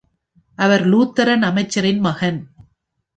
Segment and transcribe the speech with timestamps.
[0.57, 2.39] அவர் Lutheran அமைச்சரின் மகன்.